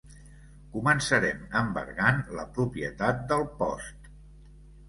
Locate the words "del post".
3.33-4.13